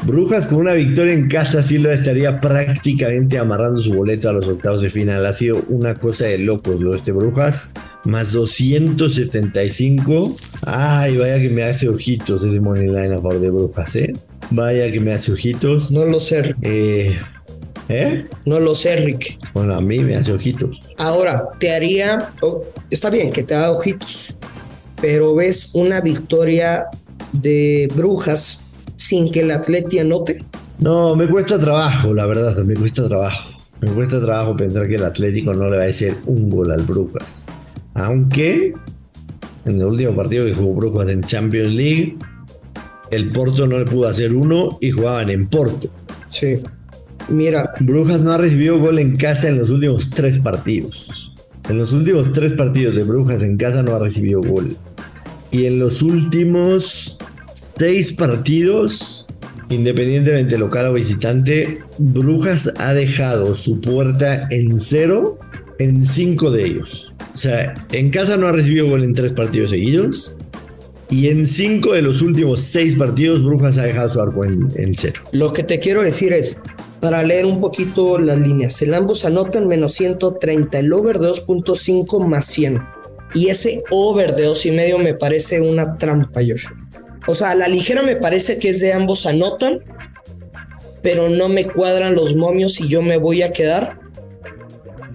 Brujas 0.08 0.46
con 0.46 0.58
una 0.58 0.72
victoria 0.72 1.12
en 1.12 1.28
casa 1.28 1.62
sí 1.62 1.76
lo 1.76 1.92
estaría 1.92 2.40
prácticamente 2.40 3.36
amarrando 3.36 3.82
su 3.82 3.92
boleto 3.92 4.30
a 4.30 4.32
los 4.32 4.48
octavos 4.48 4.80
de 4.80 4.88
final. 4.88 5.26
Ha 5.26 5.34
sido 5.34 5.62
una 5.68 5.96
cosa 5.96 6.24
de 6.24 6.38
locos 6.38 6.80
lo 6.80 6.92
de 6.92 6.96
este 6.96 7.12
Brujas. 7.12 7.68
Más 8.06 8.32
275. 8.32 10.34
Ay, 10.66 11.18
vaya 11.18 11.38
que 11.38 11.50
me 11.50 11.62
hace 11.62 11.90
ojitos 11.90 12.42
ese 12.42 12.58
money 12.58 12.86
line 12.86 13.14
a 13.14 13.16
favor 13.16 13.38
de 13.38 13.50
Brujas, 13.50 13.96
¿eh? 13.96 14.12
Vaya 14.50 14.90
que 14.90 14.98
me 14.98 15.12
hace 15.12 15.30
ojitos. 15.30 15.90
No 15.90 16.06
lo 16.06 16.20
sé. 16.20 16.54
Eh, 16.62 17.18
¿Eh? 17.90 18.26
No 18.46 18.60
lo 18.60 18.74
sé, 18.74 18.96
Rick. 18.96 19.38
Bueno, 19.52 19.74
a 19.74 19.82
mí 19.82 20.00
me 20.00 20.16
hace 20.16 20.32
ojitos. 20.32 20.80
Ahora, 20.96 21.48
te 21.60 21.70
haría... 21.70 22.30
Oh, 22.40 22.64
está 22.90 23.10
bien 23.10 23.30
que 23.30 23.42
te 23.42 23.54
haga 23.54 23.72
ojitos 23.72 24.38
pero 25.00 25.34
ves 25.34 25.70
una 25.74 26.00
victoria 26.00 26.86
de 27.32 27.90
Brujas 27.94 28.66
sin 28.98 29.30
que 29.30 29.40
el 29.40 29.50
Atleti 29.52 30.00
anote? 30.00 30.44
No, 30.80 31.16
me 31.16 31.28
cuesta 31.28 31.58
trabajo, 31.58 32.12
la 32.12 32.26
verdad, 32.26 32.56
me 32.64 32.74
cuesta 32.74 33.08
trabajo. 33.08 33.50
Me 33.80 33.90
cuesta 33.92 34.20
trabajo 34.20 34.56
pensar 34.56 34.88
que 34.88 34.96
el 34.96 35.04
Atlético 35.04 35.54
no 35.54 35.70
le 35.70 35.78
va 35.78 35.84
a 35.84 35.88
hacer 35.88 36.16
un 36.26 36.50
gol 36.50 36.72
al 36.72 36.82
Brujas. 36.82 37.46
Aunque 37.94 38.74
en 39.64 39.80
el 39.80 39.86
último 39.86 40.14
partido 40.14 40.44
que 40.44 40.54
jugó 40.54 40.74
Brujas 40.74 41.08
en 41.08 41.22
Champions 41.22 41.74
League, 41.74 42.16
el 43.10 43.30
Porto 43.30 43.66
no 43.66 43.78
le 43.78 43.84
pudo 43.84 44.08
hacer 44.08 44.34
uno 44.34 44.78
y 44.80 44.90
jugaban 44.90 45.30
en 45.30 45.46
Porto. 45.46 45.88
Sí. 46.28 46.58
Mira. 47.28 47.72
Brujas 47.80 48.20
no 48.20 48.32
ha 48.32 48.38
recibido 48.38 48.78
gol 48.78 48.98
en 48.98 49.16
casa 49.16 49.48
en 49.48 49.58
los 49.58 49.70
últimos 49.70 50.10
tres 50.10 50.38
partidos. 50.38 51.36
En 51.68 51.78
los 51.78 51.92
últimos 51.92 52.32
tres 52.32 52.52
partidos 52.54 52.96
de 52.96 53.04
Brujas 53.04 53.42
en 53.42 53.56
casa 53.56 53.82
no 53.82 53.94
ha 53.94 53.98
recibido 54.00 54.40
gol. 54.40 54.76
Y 55.50 55.66
en 55.66 55.78
los 55.78 56.02
últimos 56.02 57.17
seis 57.78 58.12
partidos, 58.12 59.26
independientemente 59.70 60.58
local 60.58 60.86
o 60.86 60.92
visitante, 60.94 61.78
Brujas 61.98 62.72
ha 62.78 62.92
dejado 62.92 63.54
su 63.54 63.80
puerta 63.80 64.48
en 64.50 64.78
cero 64.78 65.38
en 65.78 66.04
cinco 66.04 66.50
de 66.50 66.66
ellos. 66.66 67.12
O 67.34 67.36
sea, 67.36 67.74
en 67.92 68.10
casa 68.10 68.36
no 68.36 68.48
ha 68.48 68.52
recibido 68.52 68.88
gol 68.88 69.04
en 69.04 69.14
tres 69.14 69.32
partidos 69.32 69.70
seguidos. 69.70 70.36
Y 71.10 71.28
en 71.28 71.46
cinco 71.46 71.94
de 71.94 72.02
los 72.02 72.20
últimos 72.20 72.60
seis 72.60 72.94
partidos, 72.94 73.42
Brujas 73.42 73.78
ha 73.78 73.84
dejado 73.84 74.08
su 74.10 74.20
arco 74.20 74.44
en, 74.44 74.94
cero. 74.94 75.22
Lo 75.32 75.52
que 75.52 75.62
te 75.62 75.78
quiero 75.78 76.02
decir 76.02 76.34
es, 76.34 76.60
para 77.00 77.22
leer 77.22 77.46
un 77.46 77.60
poquito 77.60 78.18
las 78.18 78.38
líneas. 78.38 78.82
El 78.82 78.92
ambos 78.92 79.24
anotan 79.24 79.68
menos 79.68 79.94
130, 79.94 80.78
el 80.78 80.92
over 80.92 81.18
de 81.18 81.28
2.5 81.28 82.26
más 82.26 82.44
100. 82.46 82.82
Y 83.34 83.48
ese 83.48 83.82
over 83.90 84.34
de 84.34 84.44
dos 84.44 84.66
y 84.66 84.70
medio 84.70 84.98
me 84.98 85.14
parece 85.14 85.60
una 85.60 85.94
trampa, 85.94 86.40
Joshua. 86.46 86.76
O 87.28 87.34
sea, 87.34 87.50
a 87.50 87.54
la 87.54 87.68
ligera 87.68 88.00
me 88.02 88.16
parece 88.16 88.58
que 88.58 88.70
es 88.70 88.80
de 88.80 88.94
ambos 88.94 89.26
anotan, 89.26 89.80
pero 91.02 91.28
no 91.28 91.50
me 91.50 91.66
cuadran 91.66 92.14
los 92.14 92.34
momios 92.34 92.80
y 92.80 92.88
yo 92.88 93.02
me 93.02 93.18
voy 93.18 93.42
a 93.42 93.52
quedar 93.52 93.98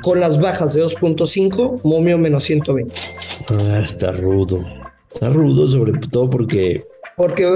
con 0.04 0.20
las 0.20 0.40
bajas 0.40 0.76
de 0.76 0.84
2.5, 0.84 1.82
momio 1.84 2.20
menos 2.20 2.44
120. 2.44 2.94
Ah, 3.50 3.82
está 3.84 4.12
rudo. 4.12 4.64
Está 5.12 5.30
rudo 5.30 5.68
sobre 5.68 5.94
todo 6.12 6.30
porque... 6.30 6.84
Porque 7.18 7.48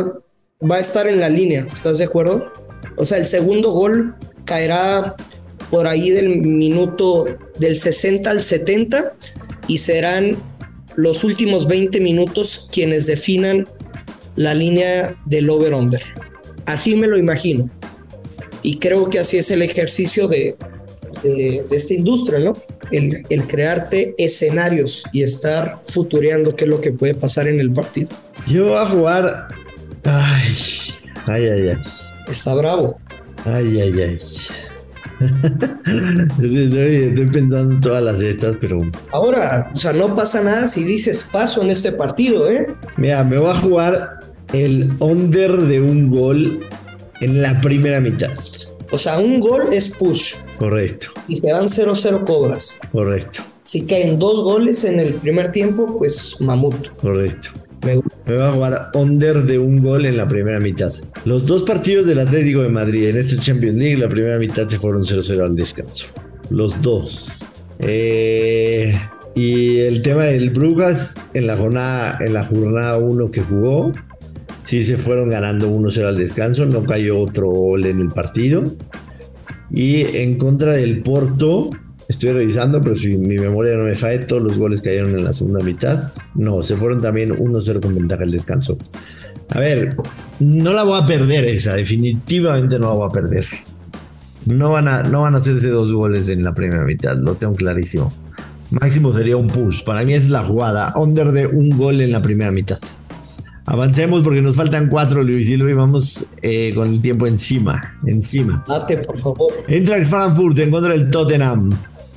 va 0.60 0.78
a 0.78 0.80
estar 0.80 1.08
en 1.08 1.20
la 1.20 1.30
línea, 1.30 1.68
¿estás 1.72 2.00
de 2.00 2.06
acuerdo? 2.06 2.52
O 2.96 3.06
sea, 3.06 3.20
el 3.20 3.28
segundo 3.28 3.74
gol 3.74 4.16
caerá 4.46 5.16
por 5.70 5.86
ahí 5.86 6.10
del 6.10 6.40
minuto 6.40 7.26
del 7.60 7.78
60 7.78 8.28
al 8.28 8.42
70 8.42 9.12
y 9.68 9.78
serán 9.78 10.36
los 10.96 11.24
últimos 11.24 11.68
20 11.68 12.00
minutos 12.00 12.68
quienes 12.72 13.06
definan 13.06 13.68
la 14.38 14.53
línea 14.53 15.17
del 15.25 15.50
over-under. 15.50 16.01
Así 16.65 16.96
me 16.96 17.08
lo 17.08 17.17
imagino. 17.17 17.70
Y 18.62 18.77
creo 18.79 19.10
que 19.10 19.20
así 19.20 19.38
es 19.38 19.51
el 19.51 19.62
ejercicio 19.62 20.27
de, 20.27 20.56
de, 21.24 21.65
esta 21.72 21.94
industria, 21.94 22.39
¿no? 22.39 22.53
El, 22.91 23.25
el, 23.29 23.48
crearte 23.48 24.15
escenarios 24.17 25.03
y 25.12 25.24
estar 25.24 25.79
futureando 25.88 26.56
qué 26.56 26.65
es 26.65 26.70
lo 26.70 26.79
que 26.79 26.91
puede 26.91 27.15
pasar 27.15 27.48
en 27.48 27.60
el 27.60 27.72
partido. 27.72 28.10
Yo 28.48 28.65
voy 28.65 28.77
a 28.77 28.86
jugar. 28.86 29.48
Ay, 30.03 30.56
ay, 31.25 31.46
ay, 31.46 31.70
ay. 31.70 31.77
Está 32.29 32.53
bravo. 32.53 32.96
Ay, 33.46 33.82
ay, 33.82 34.01
ay. 34.01 34.20
estoy, 36.44 37.27
pensando 37.32 37.74
en 37.74 37.82
todas 37.82 38.03
las 38.03 38.20
de 38.20 38.32
estas, 38.32 38.56
pero. 38.62 38.82
Ahora, 39.12 39.72
o 39.74 39.77
sea, 39.77 39.94
no 39.94 40.15
pasa 40.15 40.44
nada 40.44 40.67
si 40.67 40.84
dices 40.84 41.27
paso 41.32 41.62
en 41.63 41.72
este 41.72 41.91
partido, 41.91 42.50
¿eh? 42.50 42.67
Mira, 42.98 43.24
me 43.24 43.38
voy 43.38 43.50
a 43.50 43.56
jugar 43.56 44.20
el 44.54 44.92
under 45.00 45.58
de 45.62 45.82
un 45.82 46.10
gol 46.10 46.66
en 47.22 47.42
la 47.42 47.60
primera 47.62 48.00
mitad. 48.00 48.32
O 48.92 48.98
sea, 48.98 49.20
un 49.20 49.39
gol 49.39 49.63
es 49.72 49.89
push. 49.89 50.36
Correcto. 50.58 51.08
Y 51.27 51.36
se 51.36 51.50
dan 51.50 51.66
0-0 51.66 52.24
cobras. 52.24 52.80
Correcto. 52.92 53.44
Si 53.63 53.86
caen 53.86 54.18
dos 54.18 54.44
goles 54.44 54.86
en 54.86 55.00
el 55.00 55.16
primer 55.16 55.51
tiempo, 55.51 55.98
pues 55.98 56.39
mamut. 56.39 56.88
Correcto. 57.01 57.50
Me, 57.84 58.36
va 58.36 58.48
a 58.48 58.51
jugar 58.51 58.88
under 58.94 59.44
de 59.44 59.60
un 59.60 59.82
gol 59.82 60.06
en 60.06 60.18
la 60.18 60.27
primera 60.27 60.60
mitad. 60.60 60.94
Los 61.25 61.46
dos 61.46 61.63
partidos 61.63 62.08
del 62.08 62.20
Atlético 62.20 62.62
de 62.62 62.70
Madrid 62.70 63.10
en 63.10 63.18
este 63.18 63.38
Champions 63.38 63.77
League, 63.77 63.98
la 63.98 64.10
primera 64.10 64.38
mitad 64.38 64.68
se 64.68 64.80
fueron 64.80 65.04
0-0 65.04 65.44
al 65.44 65.56
descanso. 65.56 66.08
Los 66.50 66.82
dos. 66.82 67.30
Eh, 67.80 68.98
y 69.36 69.80
el 69.80 70.01
tema 70.01 70.24
del 70.24 70.50
Brujas 70.50 71.16
en 71.34 71.46
la 71.48 71.58
jornada 71.58 72.18
en 72.22 72.34
la 72.34 72.44
jornada 72.46 72.98
1 72.98 73.32
que 73.32 73.42
jugó, 73.42 73.92
sí 74.67 74.83
se 74.83 74.97
fueron 74.97 75.29
ganando 75.29 75.71
1-0 75.71 76.05
al 76.05 76.17
descanso, 76.17 76.65
no 76.65 76.83
cayó 76.83 77.21
otro 77.21 77.50
gol 77.50 77.86
en 77.86 78.01
el 78.01 78.09
partido. 78.09 78.63
Y 79.71 80.01
en 80.17 80.38
contra 80.38 80.74
del 80.74 81.01
Porto, 81.03 81.69
estoy 82.09 82.33
revisando, 82.33 82.81
pero 82.81 82.97
si 82.97 83.15
mi 83.15 83.38
memoria 83.38 83.77
no 83.77 83.86
me 83.86 83.95
falla, 83.95 84.27
todos 84.27 84.41
los 84.41 84.57
goles 84.57 84.81
cayeron 84.81 85.17
en 85.17 85.24
la 85.24 85.31
segunda 85.31 85.63
mitad. 85.63 86.12
No, 86.36 86.63
se 86.63 86.75
fueron 86.75 87.01
también 87.01 87.29
1-0 87.29 87.81
con 87.81 87.95
ventaja 87.95 88.24
al 88.24 88.31
descanso. 88.31 88.77
A 89.51 89.59
ver, 89.62 89.95
no 90.41 90.74
la 90.74 90.83
voy 90.83 91.01
a 91.01 91.05
perder 91.05 91.45
esa, 91.45 91.74
definitivamente 91.74 92.77
no 92.77 92.88
la 92.88 92.93
voy 92.93 93.09
a 93.09 93.13
perder. 93.13 93.45
No 94.47 94.71
van 94.71 94.89
a, 94.89 95.03
no 95.03 95.21
van 95.21 95.36
a 95.36 95.38
hacerse 95.38 95.69
dos 95.69 95.93
goles 95.93 96.27
en 96.27 96.43
la 96.43 96.53
primera 96.53 96.83
mitad, 96.83 97.15
lo 97.15 97.36
tengo 97.36 97.53
clarísimo. 97.53 98.12
Máximo 98.69 99.13
sería 99.13 99.38
un 99.38 99.47
push. 99.47 99.86
Para 99.86 100.03
mí 100.03 100.13
es 100.13 100.27
la 100.27 100.43
jugada. 100.43 100.91
Under 100.97 101.31
de 101.31 101.47
un 101.47 101.69
gol 101.69 102.01
en 102.01 102.12
la 102.12 102.21
primera 102.21 102.51
mitad. 102.51 102.79
Avancemos 103.67 104.24
porque 104.24 104.41
nos 104.41 104.55
faltan 104.55 104.88
cuatro, 104.88 105.21
Luis, 105.24 105.50
y 105.50 105.57
vamos 105.57 106.25
eh, 106.41 106.71
con 106.74 106.88
el 106.88 107.01
tiempo 107.01 107.27
encima. 107.27 108.00
Encima. 108.05 108.63
Date, 108.65 108.97
por 109.00 109.19
favor. 109.19 109.51
Entra 109.67 110.03
Frankfurt 110.05 110.57
en 110.59 110.71
contra 110.71 110.93
del 110.93 111.12
Tottenham. 111.12 111.69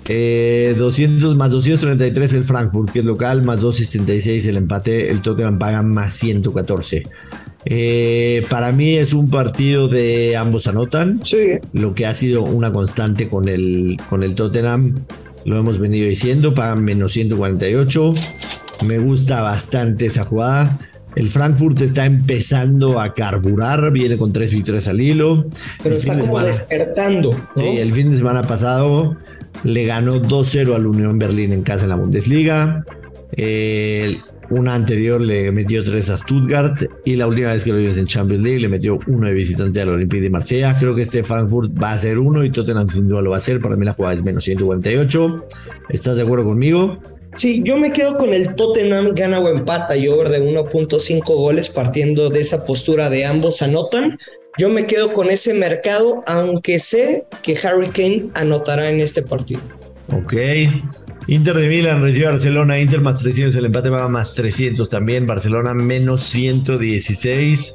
200 0.04 0.08
eh, 0.08 1.36
más 1.36 1.50
233 1.50 2.34
el 2.34 2.44
Frankfurt, 2.44 2.90
que 2.92 3.00
es 3.00 3.04
local, 3.04 3.42
más 3.42 3.60
266 3.60 4.46
el 4.46 4.58
empate. 4.58 5.10
El 5.10 5.22
Tottenham 5.22 5.58
paga 5.58 5.82
más 5.82 6.14
114. 6.14 7.02
Eh, 7.64 8.46
para 8.48 8.70
mí 8.70 8.94
es 8.94 9.12
un 9.12 9.28
partido 9.28 9.88
de 9.88 10.36
ambos 10.36 10.68
anotan. 10.68 11.20
Sí. 11.24 11.58
Lo 11.72 11.94
que 11.94 12.06
ha 12.06 12.14
sido 12.14 12.44
una 12.44 12.72
constante 12.72 13.28
con 13.28 13.48
el, 13.48 13.98
con 14.08 14.22
el 14.22 14.36
Tottenham. 14.36 15.04
Lo 15.44 15.58
hemos 15.58 15.80
venido 15.80 16.08
diciendo, 16.08 16.54
pagan 16.54 16.84
menos 16.84 17.12
148. 17.12 18.14
Me 18.86 18.98
gusta 18.98 19.42
bastante 19.42 20.06
esa 20.06 20.24
jugada. 20.24 20.78
El 21.16 21.28
Frankfurt 21.28 21.80
está 21.82 22.06
empezando 22.06 23.00
a 23.00 23.12
carburar, 23.12 23.90
viene 23.90 24.16
con 24.16 24.32
tres 24.32 24.52
victorias 24.52 24.86
al 24.88 25.00
hilo. 25.00 25.46
Pero 25.82 25.96
está 25.96 26.18
como 26.18 26.40
despertando. 26.40 27.32
Sí, 27.56 27.64
el 27.78 27.92
fin 27.92 28.10
de 28.10 28.18
semana 28.18 28.42
pasado 28.42 29.16
le 29.64 29.86
ganó 29.86 30.22
2-0 30.22 30.74
al 30.74 30.86
Unión 30.86 31.18
Berlín 31.18 31.52
en 31.52 31.62
casa 31.62 31.84
en 31.84 31.90
la 31.90 31.96
Bundesliga. 31.96 32.84
una 34.50 34.74
anterior 34.74 35.20
le 35.20 35.52
metió 35.52 35.84
3 35.84 36.10
a 36.10 36.18
Stuttgart 36.18 36.82
y 37.04 37.16
la 37.16 37.26
última 37.26 37.52
vez 37.52 37.64
que 37.64 37.70
lo 37.70 37.78
vimos 37.78 37.96
en 37.98 38.06
Champions 38.06 38.42
League 38.42 38.60
le 38.60 38.68
metió 38.68 38.98
uno 39.06 39.26
de 39.26 39.34
visitante 39.34 39.80
al 39.80 39.88
Olympique 39.90 40.22
de 40.22 40.30
Marsella. 40.30 40.76
Creo 40.78 40.94
que 40.94 41.02
este 41.02 41.24
Frankfurt 41.24 41.72
va 41.82 41.92
a 41.92 41.98
ser 41.98 42.18
uno 42.18 42.44
y 42.44 42.50
Tottenham 42.50 42.88
sin 42.88 43.08
duda 43.08 43.20
lo 43.20 43.30
va 43.30 43.36
a 43.36 43.38
hacer. 43.38 43.60
Para 43.60 43.76
mí 43.76 43.84
la 43.84 43.94
jugada 43.94 44.14
es 44.14 44.22
menos 44.22 44.44
148. 44.44 45.46
¿Estás 45.88 46.16
de 46.18 46.22
acuerdo 46.22 46.44
conmigo? 46.44 46.98
Sí, 47.36 47.62
yo 47.64 47.76
me 47.76 47.92
quedo 47.92 48.16
con 48.16 48.34
el 48.34 48.54
Tottenham 48.54 49.12
gana 49.14 49.38
o 49.38 49.48
empata 49.48 49.96
y 49.96 50.08
over 50.08 50.28
de 50.28 50.42
1.5 50.42 51.24
goles 51.24 51.68
partiendo 51.70 52.28
de 52.28 52.40
esa 52.40 52.66
postura 52.66 53.08
de 53.08 53.24
ambos 53.24 53.62
anotan. 53.62 54.18
Yo 54.58 54.68
me 54.68 54.86
quedo 54.86 55.12
con 55.12 55.30
ese 55.30 55.54
mercado, 55.54 56.22
aunque 56.26 56.78
sé 56.78 57.24
que 57.42 57.56
Harry 57.62 57.88
Kane 57.88 58.28
anotará 58.34 58.90
en 58.90 59.00
este 59.00 59.22
partido. 59.22 59.60
Ok. 60.12 60.34
Inter 61.28 61.56
de 61.56 61.68
Milán 61.68 62.02
recibe 62.02 62.26
a 62.26 62.30
Barcelona, 62.32 62.80
Inter 62.80 63.00
más 63.00 63.20
300, 63.20 63.54
el 63.54 63.66
empate 63.66 63.88
va 63.88 64.08
más 64.08 64.34
300 64.34 64.88
también, 64.88 65.26
Barcelona 65.26 65.74
menos 65.74 66.24
116. 66.24 67.74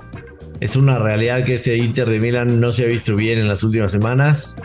Es 0.60 0.76
una 0.76 1.00
realidad 1.00 1.46
que 1.46 1.56
este 1.56 1.78
Inter 1.78 2.10
de 2.10 2.20
Milán 2.20 2.60
no 2.60 2.74
se 2.74 2.84
ha 2.84 2.88
visto 2.88 3.16
bien 3.16 3.40
en 3.40 3.48
las 3.48 3.64
últimas 3.64 3.92
semanas. 3.92 4.58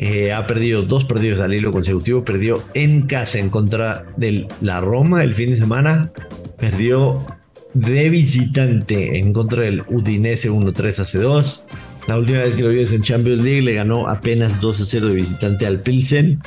Eh, 0.00 0.32
ha 0.32 0.46
perdido 0.46 0.82
dos 0.82 1.04
partidos 1.04 1.40
al 1.40 1.52
hilo 1.52 1.72
consecutivo. 1.72 2.24
Perdió 2.24 2.62
en 2.74 3.02
casa 3.02 3.40
en 3.40 3.50
contra 3.50 4.06
de 4.16 4.46
la 4.60 4.80
Roma 4.80 5.24
el 5.24 5.34
fin 5.34 5.50
de 5.50 5.56
semana. 5.56 6.12
Perdió 6.56 7.26
de 7.74 8.08
visitante 8.08 9.18
en 9.18 9.32
contra 9.32 9.64
del 9.64 9.82
Udinese 9.88 10.50
1-3 10.50 11.00
hace 11.00 11.18
2. 11.18 11.62
La 12.06 12.16
última 12.16 12.38
vez 12.38 12.54
que 12.54 12.62
lo 12.62 12.70
vimos 12.70 12.92
en 12.92 13.02
Champions 13.02 13.42
League 13.42 13.62
le 13.62 13.74
ganó 13.74 14.08
apenas 14.08 14.62
2-0 14.62 15.08
de 15.08 15.14
visitante 15.14 15.66
al 15.66 15.80
Pilsen. 15.80 16.40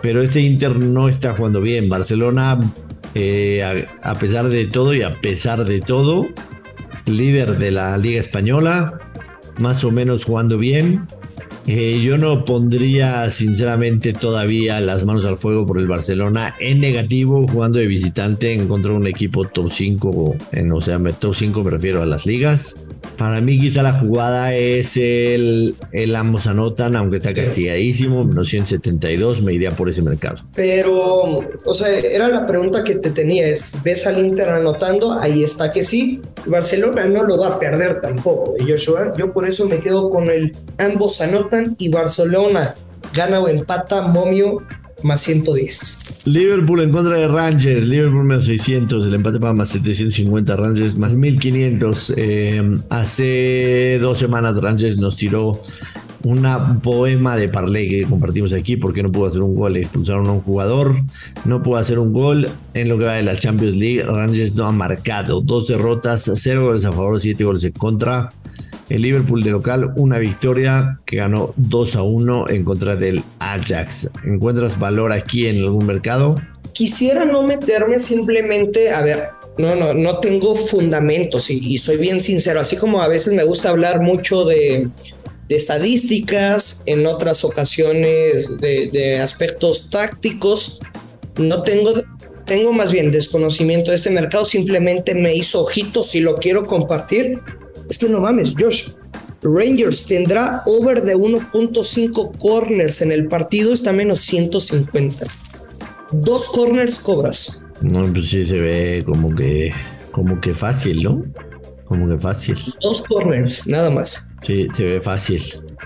Pero 0.00 0.22
este 0.22 0.40
Inter 0.40 0.78
no 0.78 1.08
está 1.08 1.34
jugando 1.34 1.60
bien. 1.60 1.90
Barcelona, 1.90 2.58
eh, 3.14 3.86
a 4.02 4.14
pesar 4.14 4.48
de 4.48 4.66
todo 4.66 4.94
y 4.94 5.02
a 5.02 5.14
pesar 5.20 5.66
de 5.66 5.82
todo, 5.82 6.26
líder 7.04 7.58
de 7.58 7.72
la 7.72 7.96
Liga 7.98 8.20
Española, 8.20 8.98
más 9.58 9.84
o 9.84 9.90
menos 9.90 10.24
jugando 10.24 10.56
bien. 10.56 11.06
Eh, 11.66 12.00
yo 12.00 12.16
no 12.16 12.44
pondría 12.44 13.28
sinceramente 13.28 14.12
todavía 14.12 14.80
las 14.80 15.04
manos 15.04 15.24
al 15.24 15.36
fuego 15.36 15.66
por 15.66 15.78
el 15.78 15.88
Barcelona 15.88 16.54
en 16.60 16.78
negativo 16.78 17.44
jugando 17.48 17.80
de 17.80 17.88
visitante 17.88 18.52
en 18.52 18.68
contra 18.68 18.92
de 18.92 18.98
un 18.98 19.06
equipo 19.08 19.44
top 19.44 19.72
5, 19.72 20.36
en, 20.52 20.70
o 20.70 20.80
sea, 20.80 21.00
top 21.18 21.34
5 21.34 21.64
me 21.64 21.70
refiero 21.70 22.02
a 22.02 22.06
las 22.06 22.24
ligas. 22.24 22.76
Para 23.16 23.40
mí 23.40 23.58
quizá 23.58 23.82
la 23.82 23.94
jugada 23.94 24.54
es 24.54 24.96
el, 24.96 25.74
ambos 26.14 26.46
anotan, 26.46 26.96
aunque 26.96 27.16
está 27.18 27.32
castigadísimo, 27.32 28.24
menos 28.24 28.48
172, 28.48 29.42
me 29.42 29.54
iría 29.54 29.70
por 29.70 29.88
ese 29.88 30.02
mercado. 30.02 30.42
Pero, 30.54 31.40
o 31.64 31.74
sea, 31.74 31.88
era 31.98 32.28
la 32.28 32.46
pregunta 32.46 32.84
que 32.84 32.96
te 32.96 33.10
tenía, 33.10 33.48
es, 33.48 33.82
¿ves 33.82 34.06
al 34.06 34.18
Inter 34.18 34.48
anotando? 34.50 35.18
Ahí 35.18 35.42
está 35.42 35.72
que 35.72 35.82
sí, 35.82 36.20
Barcelona 36.46 37.06
no 37.06 37.22
lo 37.22 37.38
va 37.38 37.48
a 37.48 37.58
perder 37.58 38.00
tampoco, 38.00 38.54
Joshua, 38.66 39.12
yo 39.16 39.32
por 39.32 39.46
eso 39.46 39.66
me 39.68 39.78
quedo 39.78 40.10
con 40.10 40.30
el 40.30 40.56
ambos 40.78 41.20
anotan 41.20 41.74
y 41.78 41.88
Barcelona 41.88 42.74
gana 43.14 43.40
o 43.40 43.48
empata, 43.48 44.02
momio 44.02 44.62
más 45.02 45.20
110. 45.22 46.26
Liverpool 46.26 46.80
en 46.80 46.90
contra 46.90 47.16
de 47.16 47.28
Rangers, 47.28 47.86
Liverpool 47.86 48.24
menos 48.24 48.46
600, 48.46 49.06
el 49.06 49.14
empate 49.14 49.38
para 49.38 49.52
más 49.52 49.68
750, 49.68 50.56
Rangers 50.56 50.96
más 50.96 51.14
1500. 51.14 52.14
Eh, 52.16 52.74
hace 52.90 53.98
dos 54.00 54.18
semanas 54.18 54.56
Rangers 54.56 54.98
nos 54.98 55.16
tiró 55.16 55.60
una 56.24 56.80
poema 56.80 57.36
de 57.36 57.48
Parley 57.48 57.88
que 57.88 58.02
compartimos 58.02 58.52
aquí 58.52 58.76
porque 58.76 59.02
no 59.02 59.12
pudo 59.12 59.26
hacer 59.26 59.42
un 59.42 59.54
gol, 59.54 59.76
expulsaron 59.76 60.26
a 60.26 60.32
un 60.32 60.40
jugador, 60.40 60.96
no 61.44 61.62
pudo 61.62 61.76
hacer 61.76 62.00
un 62.00 62.12
gol 62.12 62.48
en 62.74 62.88
lo 62.88 62.98
que 62.98 63.04
va 63.04 63.14
de 63.14 63.22
la 63.22 63.38
Champions 63.38 63.76
League, 63.76 64.02
Rangers 64.02 64.54
no 64.54 64.66
ha 64.66 64.72
marcado, 64.72 65.40
dos 65.40 65.68
derrotas, 65.68 66.30
cero 66.34 66.64
goles 66.64 66.84
a 66.84 66.92
favor, 66.92 67.20
siete 67.20 67.44
goles 67.44 67.62
en 67.64 67.72
contra. 67.72 68.30
El 68.88 69.02
Liverpool 69.02 69.42
de 69.42 69.50
local, 69.50 69.92
una 69.96 70.18
victoria 70.18 71.00
que 71.04 71.16
ganó 71.16 71.52
2 71.56 71.96
a 71.96 72.02
1 72.02 72.48
en 72.50 72.64
contra 72.64 72.96
del 72.96 73.22
Ajax. 73.40 74.10
¿Encuentras 74.24 74.78
valor 74.78 75.12
aquí 75.12 75.46
en 75.46 75.62
algún 75.62 75.86
mercado? 75.86 76.36
quisiera 76.76 77.24
no 77.24 77.42
meterme 77.42 77.98
simplemente, 77.98 78.90
a 78.90 79.00
ver, 79.00 79.30
no, 79.56 79.74
no, 79.74 79.94
no 79.94 80.18
tengo 80.18 80.54
fundamentos 80.54 81.48
y, 81.48 81.78
soy 81.78 81.96
bien 81.96 82.20
sincero, 82.20 82.60
así 82.60 82.76
como 82.76 83.00
a 83.00 83.08
veces 83.08 83.32
me 83.32 83.44
gusta 83.44 83.70
hablar 83.70 84.02
mucho 84.02 84.44
de, 84.44 84.90
estadísticas, 85.48 86.82
en 86.84 87.06
otras 87.06 87.44
ocasiones 87.44 88.58
de, 88.58 88.90
de, 88.92 89.20
aspectos 89.20 89.88
tácticos, 89.88 90.80
no 91.38 91.62
tengo, 91.62 91.94
tengo 92.44 92.72
más 92.72 92.92
bien 92.92 93.10
desconocimiento 93.10 93.90
de 93.90 93.96
este 93.96 94.10
mercado, 94.10 94.44
simplemente 94.44 95.14
me 95.14 95.34
hizo 95.34 95.62
ojitos 95.62 96.10
si 96.10 96.20
lo 96.20 96.36
quiero 96.36 96.66
compartir. 96.66 97.38
Es 97.88 97.98
que 97.98 98.08
no 98.08 98.20
mames, 98.20 98.54
Josh, 98.58 98.90
Rangers 99.42 100.06
tendrá 100.06 100.62
over 100.66 101.02
de 101.02 101.16
1.5 101.16 102.38
corners 102.38 103.02
en 103.02 103.12
el 103.12 103.28
partido, 103.28 103.72
está 103.72 103.92
menos 103.92 104.20
150. 104.20 105.26
Dos 106.12 106.48
corners 106.48 106.98
cobras. 106.98 107.66
No, 107.80 108.10
pues 108.12 108.30
sí 108.30 108.44
se 108.44 108.58
ve 108.58 109.02
como 109.04 109.34
que, 109.34 109.72
como 110.10 110.40
que 110.40 110.54
fácil, 110.54 111.02
¿no? 111.02 111.22
Como 111.86 112.08
que 112.08 112.18
fácil. 112.18 112.56
Dos 112.80 113.02
corners, 113.02 113.66
nada 113.66 113.90
más. 113.90 114.28
Sí, 114.44 114.66
se 114.74 114.84
ve 114.84 115.00
fácil. 115.00 115.42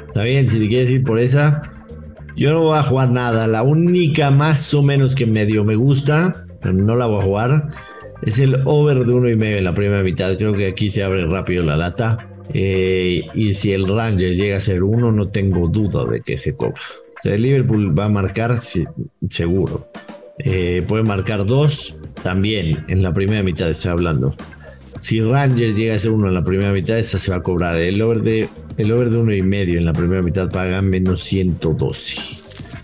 Está 0.09 0.23
bien, 0.23 0.49
si 0.49 0.59
te 0.59 0.69
quieres 0.69 0.91
ir 0.91 1.05
por 1.05 1.19
esa, 1.19 1.63
yo 2.37 2.53
no 2.53 2.63
voy 2.63 2.79
a 2.79 2.83
jugar 2.83 3.11
nada. 3.11 3.47
La 3.47 3.63
única 3.63 4.31
más 4.31 4.73
o 4.73 4.83
menos 4.83 5.15
que 5.15 5.27
medio 5.27 5.65
me 5.65 5.77
gusta, 5.77 6.45
pero 6.61 6.75
no 6.75 6.97
la 6.97 7.07
voy 7.07 7.21
a 7.21 7.25
jugar, 7.25 7.71
es 8.23 8.39
el 8.39 8.63
over 8.65 9.05
de 9.05 9.13
uno 9.13 9.29
y 9.29 9.37
medio 9.37 9.59
en 9.59 9.65
la 9.65 9.75
primera 9.75 10.03
mitad. 10.03 10.37
Creo 10.37 10.53
que 10.53 10.67
aquí 10.67 10.91
se 10.91 11.03
abre 11.03 11.27
rápido 11.27 11.63
la 11.63 11.77
lata. 11.77 12.17
Eh, 12.53 13.25
y 13.35 13.55
si 13.55 13.73
el 13.73 13.87
Rangers 13.87 14.37
llega 14.37 14.57
a 14.57 14.61
ser 14.61 14.83
uno, 14.83 15.13
no 15.13 15.29
tengo 15.29 15.69
duda 15.69 16.05
de 16.05 16.21
que 16.21 16.39
se 16.39 16.57
cobra. 16.57 16.81
O 17.19 17.23
sea, 17.23 17.35
el 17.35 17.43
Liverpool 17.43 17.99
va 17.99 18.07
a 18.07 18.09
marcar 18.09 18.61
seguro. 19.31 19.89
Eh, 20.39 20.83
puede 20.89 21.03
marcar 21.03 21.45
dos 21.45 21.97
también 22.23 22.85
en 22.89 23.03
la 23.03 23.13
primera 23.13 23.43
mitad, 23.43 23.69
estoy 23.69 23.91
hablando. 23.91 24.35
Si 25.01 25.21
Rangers 25.21 25.77
llega 25.77 25.95
a 25.95 25.99
ser 25.99 26.11
uno 26.11 26.29
en 26.29 26.35
la 26.35 26.45
primera 26.45 26.73
mitad, 26.73 26.99
esta 26.99 27.19
se 27.19 27.31
va 27.31 27.39
a 27.39 27.43
cobrar. 27.43 27.77
El 27.77 28.01
over 28.03 28.23
de, 28.23 28.49
el 28.77 28.93
over 28.93 29.11
de 29.11 29.19
uno 29.19 29.35
y 29.35 29.43
medio 29.43 29.79
en 29.79 29.85
la 29.85 29.93
primera 29.93 30.23
mitad 30.23 30.51
paga 30.51 30.83
menos 30.83 31.23
112 31.25 32.40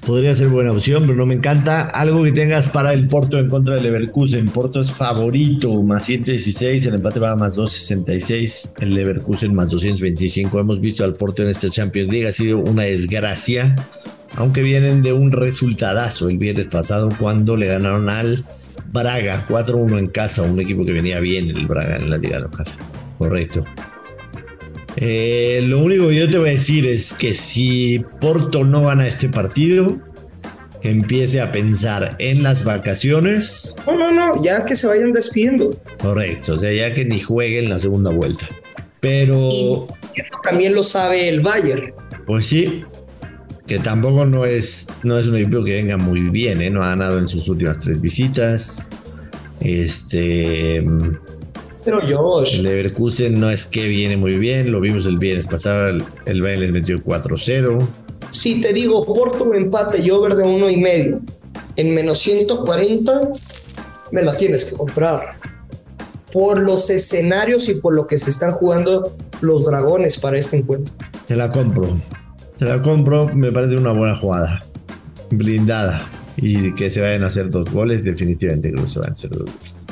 podría 0.06 0.34
ser 0.34 0.48
buena 0.48 0.70
opción, 0.70 1.02
pero 1.02 1.16
no 1.16 1.26
me 1.26 1.34
encanta. 1.34 1.82
Algo 1.82 2.22
que 2.22 2.32
tengas 2.32 2.68
para 2.68 2.94
el 2.94 3.08
Porto 3.08 3.38
en 3.38 3.48
contra 3.48 3.75
del 3.75 3.84
Leverkusen. 3.84 4.48
Porto 4.48 4.80
es 4.80 4.92
favorito, 4.92 5.82
más 5.82 6.04
116, 6.04 6.86
el 6.86 6.94
empate 6.94 7.18
va 7.18 7.32
a 7.32 7.36
más 7.36 7.56
266, 7.56 8.72
el 8.78 8.94
Leverkusen 8.94 9.52
más 9.54 9.68
225. 9.68 10.60
Hemos 10.60 10.80
visto 10.80 11.04
al 11.04 11.14
Porto 11.14 11.42
en 11.42 11.48
esta 11.48 11.68
Champions 11.68 12.10
League, 12.10 12.28
ha 12.28 12.32
sido 12.32 12.58
una 12.58 12.84
desgracia, 12.84 13.75
aunque 14.36 14.62
vienen 14.62 15.02
de 15.02 15.12
un 15.12 15.32
resultadazo 15.32 16.28
el 16.28 16.38
viernes 16.38 16.68
pasado 16.68 17.08
cuando 17.18 17.56
le 17.56 17.66
ganaron 17.66 18.08
al 18.08 18.44
Braga 18.92 19.44
4-1 19.48 19.98
en 19.98 20.06
casa, 20.06 20.42
un 20.42 20.60
equipo 20.60 20.84
que 20.84 20.92
venía 20.92 21.18
bien 21.18 21.50
el 21.50 21.66
Braga 21.66 21.96
en 21.96 22.08
la 22.08 22.16
liga 22.16 22.38
local. 22.38 22.66
Correcto. 23.18 23.64
Eh, 24.96 25.60
lo 25.64 25.80
único 25.80 26.08
que 26.08 26.16
yo 26.16 26.30
te 26.30 26.38
voy 26.38 26.48
a 26.48 26.52
decir 26.52 26.86
es 26.86 27.12
que 27.12 27.34
si 27.34 28.02
Porto 28.20 28.64
no 28.64 28.84
gana 28.84 29.06
este 29.06 29.28
partido, 29.28 29.98
que 30.80 30.90
empiece 30.90 31.40
a 31.40 31.52
pensar 31.52 32.16
en 32.18 32.42
las 32.42 32.64
vacaciones. 32.64 33.76
No, 33.86 33.96
no, 33.96 34.10
no, 34.10 34.42
ya 34.42 34.64
que 34.64 34.76
se 34.76 34.86
vayan 34.86 35.12
despidiendo. 35.12 35.78
Correcto, 35.98 36.54
o 36.54 36.56
sea, 36.56 36.72
ya 36.72 36.94
que 36.94 37.04
ni 37.04 37.20
jueguen 37.20 37.68
la 37.68 37.78
segunda 37.78 38.10
vuelta. 38.10 38.48
Pero. 39.00 39.48
Y 40.14 40.22
también 40.42 40.74
lo 40.74 40.82
sabe 40.82 41.28
el 41.28 41.40
Bayern. 41.40 41.92
Pues 42.26 42.46
sí, 42.46 42.84
que 43.66 43.78
tampoco 43.78 44.24
no 44.24 44.44
es, 44.44 44.88
no 45.02 45.18
es 45.18 45.26
un 45.26 45.36
equipo 45.36 45.62
que 45.62 45.74
venga 45.74 45.96
muy 45.96 46.22
bien, 46.22 46.62
¿eh? 46.62 46.70
no 46.70 46.82
ha 46.82 46.88
ganado 46.88 47.18
en 47.18 47.28
sus 47.28 47.48
últimas 47.48 47.80
tres 47.80 48.00
visitas. 48.00 48.88
Este. 49.60 50.84
Pero 51.87 52.00
Josh. 52.00 52.59
Leverkusen 52.59 53.40
no 53.40 53.49
es 53.49 53.64
que 53.64 53.87
viene 53.87 54.16
muy 54.16 54.37
bien, 54.37 54.73
lo 54.73 54.81
vimos 54.81 55.07
el 55.07 55.16
viernes 55.16 55.47
pasado, 55.47 55.88
el, 55.88 56.05
el 56.26 56.43
Bayern 56.43 56.61
les 56.61 56.73
metió 56.73 56.99
4-0. 56.99 57.87
Si 58.33 58.61
te 58.61 58.73
digo 58.73 59.05
Porto 59.05 59.55
empate 59.55 60.02
y 60.02 60.11
over 60.11 60.35
de 60.35 60.43
uno 60.43 60.69
y 60.69 60.76
medio 60.76 61.21
en 61.76 61.95
menos 61.95 62.19
140, 62.19 63.31
me 64.12 64.23
la 64.23 64.37
tienes 64.37 64.64
que 64.64 64.76
comprar. 64.76 65.37
Por 66.33 66.61
los 66.61 66.90
escenarios 66.90 67.68
y 67.68 67.75
por 67.75 67.94
lo 67.94 68.07
que 68.07 68.18
se 68.18 68.31
están 68.31 68.53
jugando 68.53 69.16
los 69.40 69.64
dragones 69.64 70.18
para 70.18 70.38
este 70.38 70.57
encuentro. 70.57 70.92
Te 71.27 71.37
la 71.37 71.51
compro. 71.51 71.96
Te 72.59 72.64
la 72.64 72.83
compro, 72.83 73.29
me 73.35 73.53
parece 73.53 73.77
una 73.77 73.92
buena 73.92 74.16
jugada. 74.16 74.59
Blindada. 75.31 76.07
Y 76.37 76.75
que 76.75 76.90
se 76.90 77.01
vayan 77.01 77.22
a 77.22 77.29
hacer 77.29 77.49
dos 77.49 77.70
goles, 77.70 78.05
definitivamente 78.05 78.70
creo 78.70 78.83
que 78.83 78.90
se 78.90 78.99
van 78.99 79.11
a 79.11 79.12
hacer 79.12 79.31
dos 79.31 79.44
goles. 79.44 79.86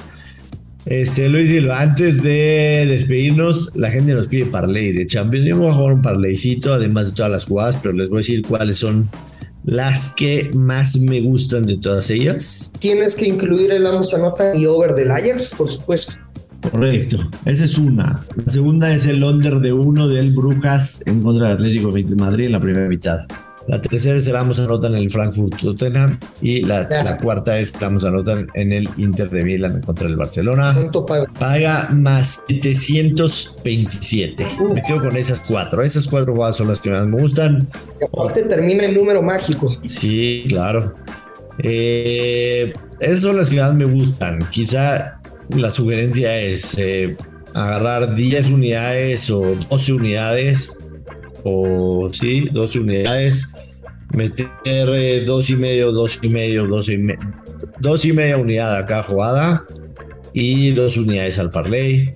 Este, 0.86 1.30
Luis 1.30 1.48
Silva, 1.48 1.80
antes 1.80 2.22
de 2.22 2.84
despedirnos, 2.86 3.74
la 3.74 3.90
gente 3.90 4.12
nos 4.12 4.28
pide 4.28 4.44
parlay 4.44 4.92
de 4.92 5.06
Champions. 5.06 5.46
Yo 5.46 5.56
voy 5.56 5.68
a 5.68 5.72
jugar 5.72 5.94
un 5.94 6.02
parlaycito, 6.02 6.74
además 6.74 7.06
de 7.06 7.12
todas 7.12 7.32
las 7.32 7.46
jugadas, 7.46 7.78
pero 7.82 7.94
les 7.94 8.08
voy 8.08 8.18
a 8.18 8.20
decir 8.20 8.42
cuáles 8.42 8.76
son 8.76 9.08
las 9.64 10.10
que 10.10 10.50
más 10.52 10.98
me 10.98 11.22
gustan 11.22 11.64
de 11.64 11.78
todas 11.78 12.10
ellas. 12.10 12.70
Tienes 12.80 13.14
que 13.14 13.26
incluir 13.26 13.72
el 13.72 13.86
ambos 13.86 14.12
anota 14.12 14.54
y 14.54 14.66
over 14.66 14.94
del 14.94 15.10
Ajax, 15.10 15.54
por 15.56 15.70
supuesto. 15.70 16.14
Correcto, 16.70 17.18
esa 17.44 17.64
es 17.64 17.78
una. 17.78 18.24
La 18.36 18.52
segunda 18.52 18.94
es 18.94 19.06
el 19.06 19.22
under 19.22 19.60
de 19.60 19.72
uno 19.72 20.08
del 20.08 20.32
Brujas 20.32 21.02
en 21.06 21.22
contra 21.22 21.48
del 21.48 21.56
Atlético 21.56 21.92
de 21.92 22.14
Madrid 22.14 22.46
en 22.46 22.52
la 22.52 22.60
primera 22.60 22.88
mitad. 22.88 23.20
La 23.66 23.80
tercera 23.80 24.18
es 24.18 24.28
el 24.28 24.36
ambos 24.36 24.60
anotan 24.60 24.94
en 24.94 25.02
el 25.02 25.10
Frankfurt 25.10 25.56
Tottenham. 25.60 26.18
Y 26.42 26.62
la, 26.62 26.86
cuarta 27.22 27.58
es 27.58 27.72
que 27.72 27.84
ambos 27.84 28.04
anotan 28.04 28.48
en 28.54 28.72
el 28.72 28.88
Inter 28.98 29.30
de 29.30 29.42
Milán 29.42 29.80
contra 29.80 30.06
el 30.06 30.16
Barcelona. 30.16 30.76
paga? 31.38 31.88
más 31.90 32.42
727. 32.48 34.46
Me 34.74 34.82
quedo 34.82 35.00
con 35.00 35.16
esas 35.16 35.40
cuatro. 35.40 35.82
Esas 35.82 36.06
cuatro 36.06 36.34
jugadas 36.34 36.56
son 36.56 36.68
las 36.68 36.80
que 36.80 36.90
más 36.90 37.06
me 37.06 37.22
gustan. 37.22 37.66
Y 38.00 38.04
aparte 38.04 38.42
termina 38.42 38.84
el 38.84 38.94
número 38.94 39.22
mágico. 39.22 39.74
Sí, 39.84 40.44
claro. 40.48 40.94
Eh, 41.58 42.74
esas 43.00 43.20
son 43.22 43.36
las 43.36 43.48
que 43.48 43.56
más 43.56 43.74
me 43.74 43.86
gustan. 43.86 44.40
Quizá 44.50 45.20
la 45.48 45.70
sugerencia 45.70 46.38
es 46.38 46.76
eh, 46.78 47.16
agarrar 47.54 48.14
10 48.14 48.50
unidades 48.50 49.30
o 49.30 49.56
12 49.70 49.92
unidades 49.92 50.83
o 51.44 52.08
sí, 52.10 52.48
12 52.50 52.78
unidades 52.80 53.46
meter 54.14 54.48
eh, 54.64 55.24
dos 55.26 55.50
y 55.50 55.56
medio, 55.56 55.92
dos 55.92 56.18
y 56.22 56.28
medio, 56.28 56.66
dos 56.66 56.88
y, 56.88 56.98
medio 56.98 57.20
dos 57.80 58.04
y 58.04 58.12
media 58.12 58.36
unidad 58.36 58.76
acá 58.76 59.02
jugada 59.02 59.64
y 60.32 60.70
dos 60.72 60.96
unidades 60.96 61.38
al 61.38 61.50
parlay 61.50 62.14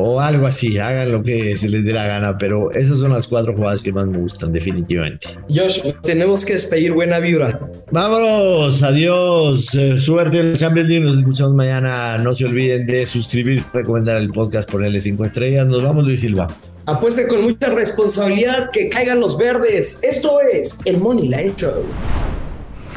o 0.00 0.20
algo 0.20 0.46
así, 0.46 0.78
hagan 0.78 1.10
lo 1.10 1.22
que 1.22 1.58
se 1.58 1.68
les 1.68 1.84
dé 1.84 1.92
la 1.92 2.06
gana, 2.06 2.38
pero 2.38 2.70
esas 2.70 3.00
son 3.00 3.12
las 3.12 3.26
cuatro 3.26 3.56
jugadas 3.56 3.82
que 3.82 3.92
más 3.92 4.06
me 4.06 4.18
gustan, 4.18 4.52
definitivamente. 4.52 5.26
Josh, 5.48 5.80
tenemos 6.04 6.44
que 6.44 6.52
despedir 6.52 6.92
buena 6.92 7.18
vibra. 7.18 7.58
Vámonos, 7.90 8.80
adiós, 8.84 9.74
eh, 9.74 9.98
suerte 9.98 10.38
en 10.38 10.46
el 10.46 10.56
Champions 10.56 10.88
League, 10.88 11.04
nos 11.04 11.18
escuchamos 11.18 11.54
mañana, 11.54 12.16
no 12.18 12.32
se 12.32 12.44
olviden 12.44 12.86
de 12.86 13.06
suscribirse, 13.06 13.66
recomendar 13.74 14.18
el 14.18 14.28
podcast, 14.28 14.70
ponerle 14.70 15.00
cinco 15.00 15.24
estrellas, 15.24 15.66
nos 15.66 15.82
vamos 15.82 16.04
Luis 16.04 16.20
Silva. 16.20 16.46
Apueste 16.88 17.28
con 17.28 17.42
mucha 17.42 17.68
responsabilidad 17.68 18.70
que 18.72 18.88
caigan 18.88 19.20
los 19.20 19.36
verdes. 19.36 20.00
Esto 20.02 20.40
es 20.40 20.74
el 20.86 20.96
Money 20.96 21.28
Line 21.28 21.54
Show. 21.54 21.84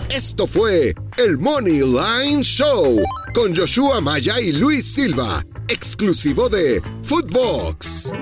Esto 0.09 0.47
fue 0.47 0.95
el 1.17 1.37
Money 1.37 1.81
Line 1.81 2.41
Show 2.41 2.95
con 3.33 3.53
Joshua 3.53 3.99
Maya 3.99 4.39
y 4.39 4.53
Luis 4.53 4.85
Silva, 4.93 5.45
exclusivo 5.67 6.47
de 6.47 6.81
Footbox. 7.03 8.13